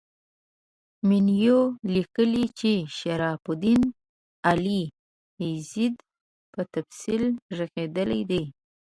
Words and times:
مینوي 1.07 1.55
لیکي 1.93 2.43
چې 2.59 2.71
شرف 2.97 3.41
الدین 3.53 3.81
علي 4.49 4.81
یزدي 5.49 5.87
په 6.51 6.61
تفصیل 6.73 7.23
ږغېدلی 7.57 8.21
دی. 8.31 8.43